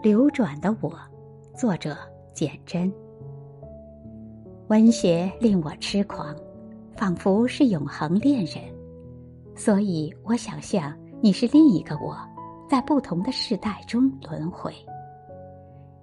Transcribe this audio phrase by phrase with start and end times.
[0.00, 0.92] 流转的我，
[1.56, 1.96] 作者
[2.32, 2.92] 简真。
[4.68, 6.36] 文学令我痴狂，
[6.94, 8.62] 仿佛是永恒恋人，
[9.56, 12.16] 所以我想象你是另一个我，
[12.70, 14.72] 在不同的世代中轮回。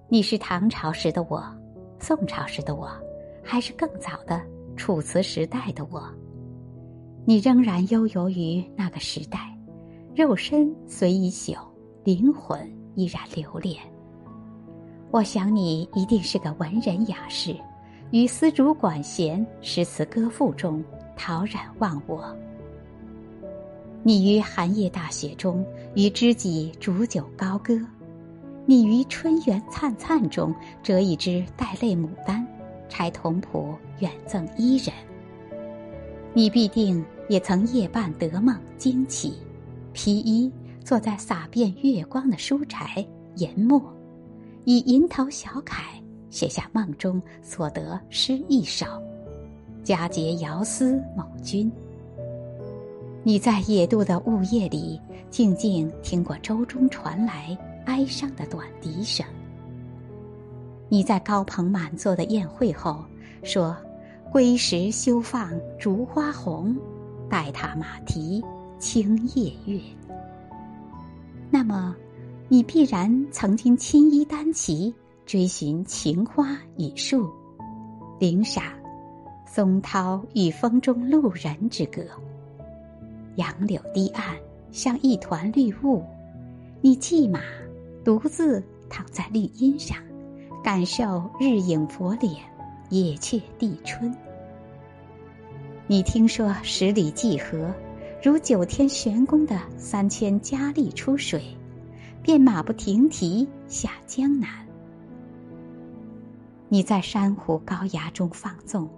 [0.10, 1.42] 你是唐朝时的我，
[1.98, 2.90] 宋朝时的我，
[3.42, 4.42] 还是更早的
[4.76, 6.04] 楚辞时代的我？
[7.24, 9.58] 你仍然悠游于那个时代，
[10.14, 11.58] 肉身虽已朽，
[12.04, 12.60] 灵魂。
[12.96, 13.78] 依然留恋。
[15.12, 17.56] 我想你一定是个文人雅士，
[18.12, 20.84] 于丝竹管弦、诗词歌赋中
[21.16, 22.36] 陶然忘我。
[24.04, 27.80] 你于寒夜大雪中与知己煮酒高歌，
[28.66, 32.46] 你于春园灿灿中折一枝带泪牡丹，
[32.90, 34.94] 拆铜谱远赠伊人。
[36.34, 39.34] 你必定也曾夜半得梦惊起，
[39.94, 40.52] 披衣。
[40.86, 43.04] 坐在洒遍月光的书柴
[43.38, 43.82] 研墨，
[44.66, 45.82] 以蝇头小楷
[46.30, 48.86] 写下梦中所得诗一首，
[49.84, 51.72] 佳节遥思某君。
[53.24, 55.02] 你在野渡的雾夜里，
[55.32, 59.26] 静静听过舟中传来哀伤的短笛声。
[60.88, 63.04] 你在高朋满座的宴会后
[63.42, 63.76] 说
[64.32, 66.78] ：“归时休放烛花红，
[67.28, 68.40] 待踏马蹄
[68.78, 69.82] 清夜月。”
[71.56, 71.96] 那么，
[72.50, 74.94] 你必然曾经青衣单骑，
[75.26, 77.30] 追寻情花与树，
[78.20, 78.62] 领赏
[79.48, 82.04] 松涛与风中路人之歌。
[83.36, 84.36] 杨柳堤岸
[84.74, 86.04] 像一团绿雾，
[86.82, 87.40] 你骑马
[88.04, 89.98] 独自躺在绿荫上，
[90.62, 92.34] 感受日影佛脸，
[92.90, 94.14] 野雀地春。
[95.88, 97.74] 你听说十里济河。
[98.26, 101.44] 如九天玄宫的三千佳丽出水，
[102.24, 104.50] 便马不停蹄下江南。
[106.68, 108.90] 你在珊瑚高崖中放纵，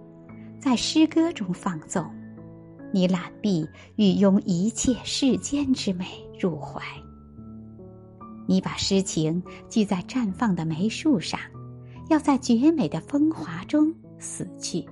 [0.58, 2.10] 在诗歌中放纵，
[2.90, 6.06] 你揽璧欲拥一切世间之美
[6.40, 6.80] 入怀。
[8.46, 11.38] 你把诗情系在绽放的梅树上，
[12.08, 14.88] 要在绝美的风华中死去。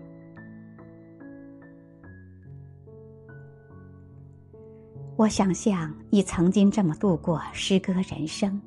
[5.17, 8.61] 我想象你曾经这么度过诗歌人生，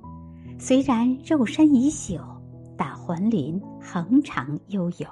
[0.57, 2.19] 虽然肉身已朽，
[2.75, 5.07] 但魂灵恒长悠游。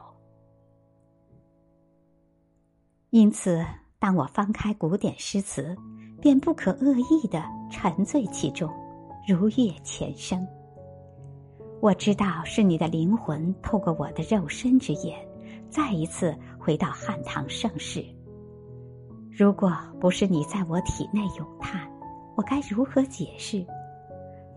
[3.11, 3.63] 因此，
[3.99, 5.77] 当我翻开古典诗词，
[6.19, 8.67] 便不可恶意的沉醉其中，
[9.27, 10.43] 如月前生。
[11.79, 15.15] 我知道是你的灵魂透过我的肉身之眼，
[15.69, 18.03] 再一次回到汉唐盛世。
[19.37, 21.87] 如果不是你在我体内咏叹，
[22.35, 23.63] 我该如何解释？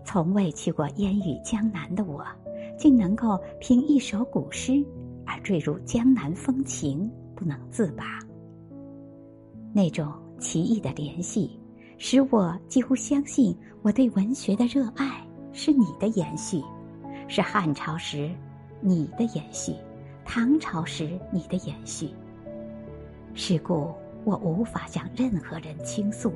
[0.03, 2.25] 从未去过烟雨江南的我，
[2.79, 4.83] 竟能够凭一首古诗
[5.23, 8.17] 而坠入江南风情，不能自拔。
[9.71, 11.59] 那种奇异的联系，
[11.99, 16.59] 使我几乎相信我对文学的热爱是你的延续，
[17.27, 18.31] 是汉朝时
[18.79, 19.75] 你的延续，
[20.25, 22.09] 唐朝时你的延续。
[23.35, 23.93] 是故。
[24.23, 26.33] 我无法向任何人倾诉，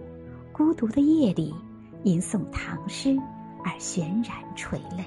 [0.52, 1.54] 孤独的夜里，
[2.04, 3.18] 吟诵唐诗
[3.64, 5.04] 而泫然垂泪。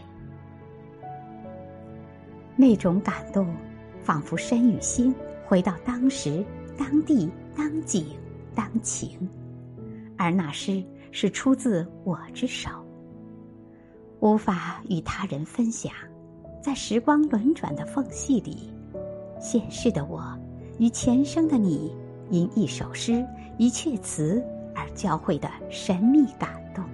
[2.57, 3.47] 那种感动，
[4.03, 5.15] 仿佛身与心
[5.47, 6.45] 回到当时、
[6.77, 8.07] 当地、当景、
[8.55, 9.29] 当情，
[10.17, 12.71] 而那诗是出自我之手，
[14.21, 15.93] 无法与他人分享。
[16.61, 18.73] 在时光轮转的缝隙里，
[19.41, 20.23] 现世的我
[20.79, 21.93] 与前生的你。
[22.31, 24.45] 因一首诗、一阙词
[24.75, 26.85] 而交汇的神秘感动，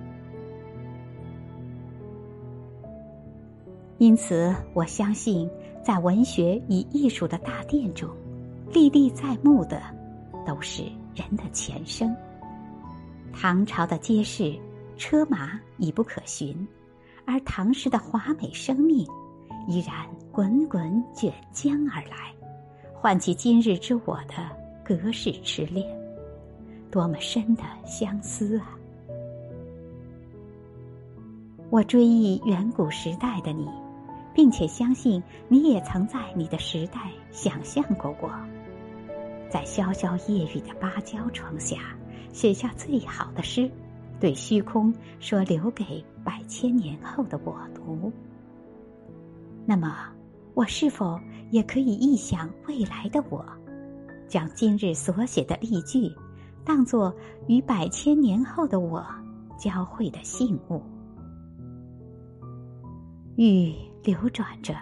[3.98, 5.50] 因此我相信，
[5.82, 8.08] 在文学与艺术的大殿中，
[8.72, 9.80] 历历在目的
[10.46, 10.82] 都是
[11.14, 12.14] 人的前生。
[13.32, 14.56] 唐朝的街市、
[14.96, 16.66] 车马已不可寻，
[17.26, 19.06] 而唐诗的华美生命
[19.66, 22.32] 依然滚滚卷江而来，
[22.94, 24.63] 唤起今日之我的。
[24.84, 25.86] 隔世痴恋，
[26.90, 28.78] 多么深的相思啊！
[31.70, 33.66] 我追忆远古时代的你，
[34.34, 37.00] 并且相信你也曾在你的时代
[37.30, 38.30] 想象过我，
[39.48, 41.78] 在潇潇夜雨的芭蕉窗下
[42.30, 43.70] 写下最好的诗，
[44.20, 48.12] 对虚空说：“留给百千年后的我读。”
[49.64, 50.12] 那么，
[50.52, 51.18] 我是否
[51.50, 53.42] 也可以臆想未来的我？
[54.34, 56.12] 将今日所写的例句，
[56.64, 57.14] 当作
[57.46, 59.06] 与百千年后的我
[59.56, 60.82] 交汇的信物。
[63.36, 63.72] 雨
[64.02, 64.74] 流转着，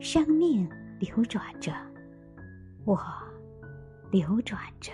[0.00, 0.66] 生命
[0.98, 1.70] 流转着，
[2.86, 2.98] 我
[4.10, 4.90] 流转着。